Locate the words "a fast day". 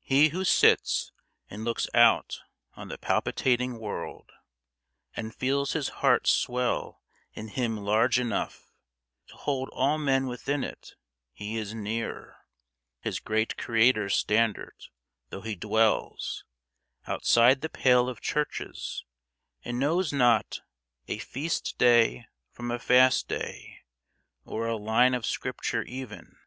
22.70-23.80